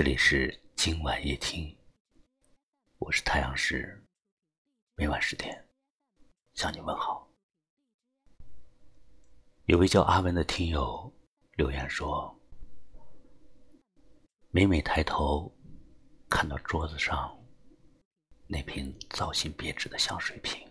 [0.00, 1.76] 这里是今晚夜听，
[2.96, 4.02] 我是太阳石，
[4.96, 5.68] 每晚十点
[6.54, 7.30] 向你问好。
[9.66, 11.12] 有位叫阿文的听友
[11.52, 12.34] 留言说
[14.48, 15.54] ：“每每抬头
[16.30, 17.38] 看到桌子上
[18.46, 20.66] 那瓶造型别致的香水瓶，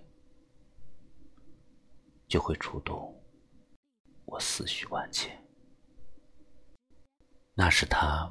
[2.28, 3.16] 就会触动
[4.26, 5.40] 我思绪万千。
[7.54, 8.28] 那是他。”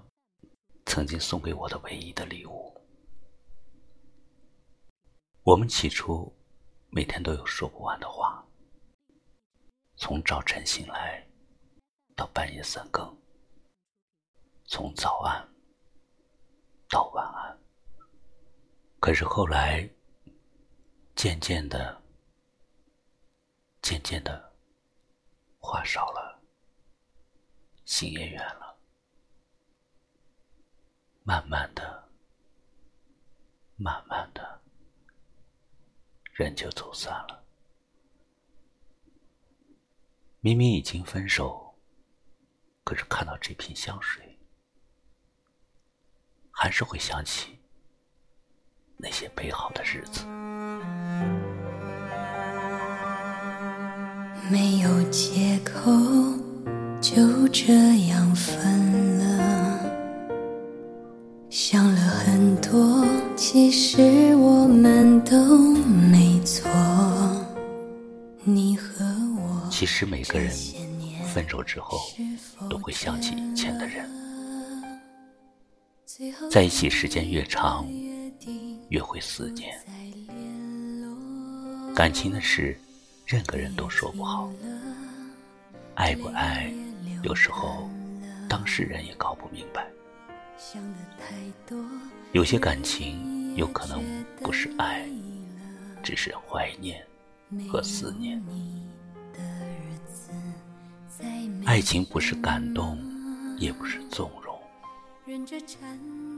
[0.98, 2.76] 曾经送给我的唯一的礼物。
[5.44, 6.36] 我们起初
[6.90, 8.44] 每天都有说不完的话，
[9.94, 11.24] 从早晨醒来
[12.16, 13.16] 到半夜三更，
[14.64, 15.48] 从早安
[16.88, 17.56] 到晚安。
[18.98, 19.88] 可是后来，
[21.14, 22.02] 渐渐的，
[23.82, 24.52] 渐渐的，
[25.60, 26.42] 话少了，
[27.84, 28.67] 心也远了。
[31.28, 32.08] 慢慢的，
[33.76, 34.62] 慢慢的，
[36.32, 37.44] 人就走散了。
[40.40, 41.74] 明明已经分手，
[42.82, 44.38] 可是看到这瓶香水，
[46.50, 47.58] 还是会想起
[48.96, 50.24] 那些美好的日子。
[54.50, 55.92] 没有借口，
[57.02, 59.07] 就这样分。
[61.60, 66.70] 想了很多，其实我们都没错。
[68.44, 69.04] 你和
[69.36, 70.48] 我，其实每个人
[71.34, 71.98] 分手之后
[72.70, 74.08] 都会想起以前的人，
[76.48, 77.84] 在一起时间越长，
[78.88, 79.76] 越会思念。
[81.92, 82.78] 感情的事，
[83.26, 84.48] 任何人都说不好。
[85.96, 86.72] 爱不爱，
[87.24, 87.90] 有时候
[88.48, 89.84] 当事人也搞不明白。
[92.32, 94.02] 有些感情有可能
[94.42, 95.08] 不是爱，
[96.02, 97.06] 只是怀念
[97.70, 98.42] 和思念。
[101.64, 102.98] 爱情不是感动，
[103.58, 104.60] 也不是纵容。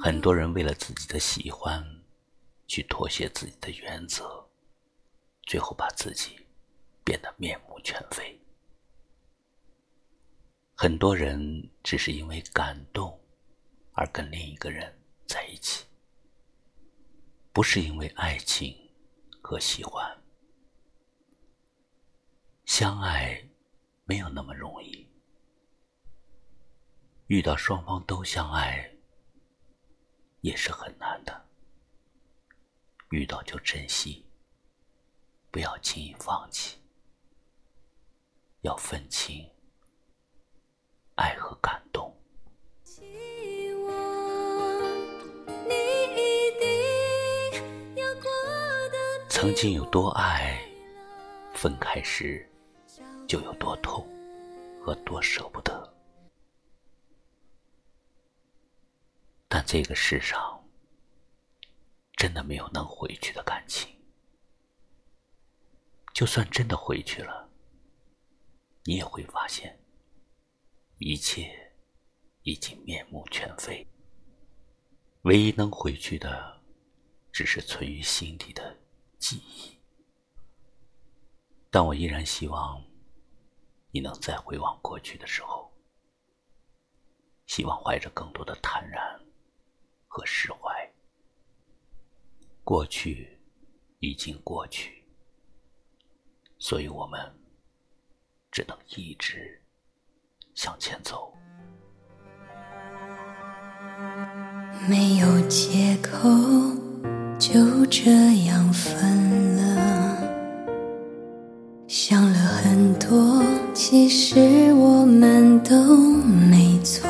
[0.00, 1.82] 很多人为了自己的喜欢，
[2.66, 4.44] 去妥协自己的原则，
[5.44, 6.38] 最后把自己
[7.04, 8.38] 变得面目全非。
[10.74, 13.19] 很多人只是因为感动。
[13.92, 15.86] 而跟另一个人在一起，
[17.52, 18.74] 不是因为爱情
[19.42, 20.22] 和喜欢，
[22.64, 23.42] 相爱
[24.04, 25.06] 没有那么容易。
[27.26, 28.90] 遇到双方都相爱，
[30.40, 31.48] 也是很难的。
[33.10, 34.24] 遇到就珍惜，
[35.50, 36.78] 不要轻易放弃，
[38.62, 39.48] 要分清
[41.16, 42.16] 爱和感动。
[49.40, 50.62] 曾经有多爱，
[51.54, 52.46] 分开时
[53.26, 54.06] 就有多痛
[54.82, 55.94] 和多舍不得。
[59.48, 60.62] 但这个世上
[62.18, 63.90] 真的没有能回去的感情。
[66.12, 67.48] 就算真的回去了，
[68.84, 69.74] 你也会发现
[70.98, 71.50] 一切
[72.42, 73.86] 已经面目全非。
[75.22, 76.60] 唯一能回去的，
[77.32, 78.76] 只是存于心底的。
[79.20, 79.78] 记忆，
[81.70, 82.82] 但我依然希望
[83.90, 85.70] 你能再回望过去的时候，
[87.46, 89.20] 希望怀着更多的坦然
[90.08, 90.90] 和释怀。
[92.64, 93.38] 过去
[93.98, 95.04] 已经过去，
[96.58, 97.20] 所以我们
[98.50, 99.62] 只能一直
[100.54, 101.36] 向前走。
[104.88, 106.79] 没有借口。
[107.40, 108.10] 就这
[108.44, 110.18] 样分了，
[111.88, 113.42] 想了很多，
[113.72, 115.96] 其实我们都
[116.50, 117.08] 没错。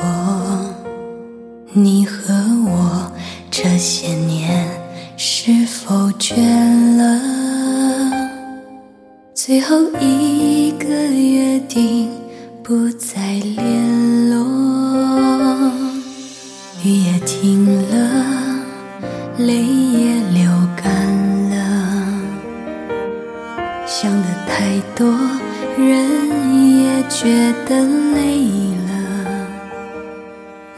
[1.72, 2.32] 你和
[2.64, 3.10] 我
[3.50, 4.68] 这些年
[5.16, 6.36] 是否倦
[6.96, 7.20] 了？
[9.34, 12.08] 最后一个约定，
[12.62, 13.79] 不再联
[25.90, 27.84] 人也觉得
[28.14, 28.38] 累
[28.86, 28.92] 了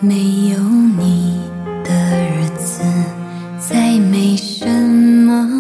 [0.01, 0.59] 没有
[0.99, 1.39] 你
[1.85, 1.93] 的
[2.31, 2.83] 日子
[3.59, 5.51] 再没什么。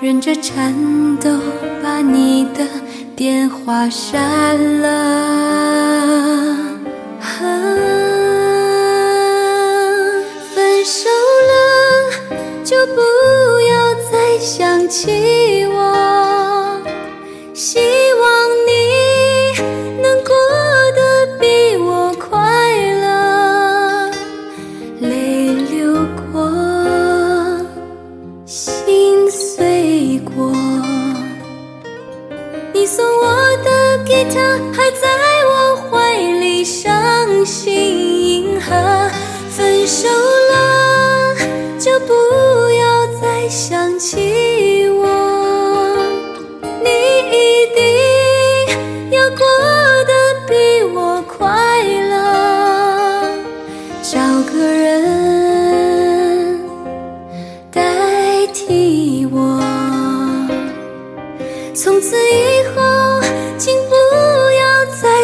[0.00, 0.72] 忍着颤
[1.18, 1.38] 抖
[1.82, 2.66] 把你的
[3.14, 4.86] 电话删了。
[10.54, 11.10] 分手
[11.50, 13.00] 了就不
[13.68, 16.05] 要再想起我。
[34.24, 34.75] 的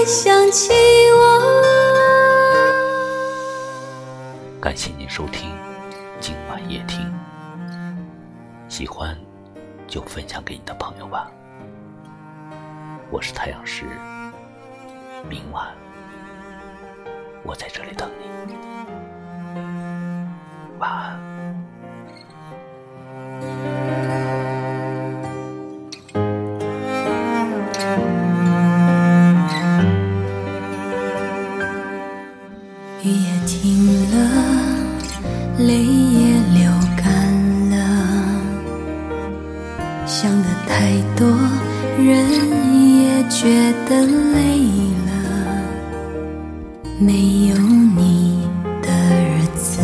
[0.06, 0.72] 想起
[1.12, 1.62] 我。
[4.60, 5.50] 感谢您收听
[6.20, 7.12] 今晚夜听，
[8.68, 9.16] 喜欢
[9.86, 11.30] 就分享给你的朋友吧。
[13.10, 13.84] 我是太阳石，
[15.28, 15.68] 明晚
[17.42, 18.54] 我在这里等你，
[20.78, 21.31] 晚安。
[33.04, 34.16] 雨也停了，
[35.58, 37.04] 泪也流干
[37.70, 37.76] 了，
[40.06, 41.26] 想的太多，
[41.98, 42.06] 人
[43.02, 44.60] 也觉得累
[45.06, 45.10] 了。
[47.00, 48.48] 没有你
[48.80, 48.88] 的
[49.18, 49.80] 日子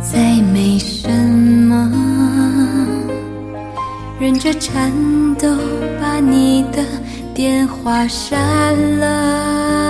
[0.00, 1.90] 再没什么，
[4.20, 4.92] 忍着颤
[5.34, 5.48] 抖
[6.00, 6.84] 把你的
[7.34, 9.85] 电话删了。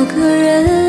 [0.00, 0.79] 有个人。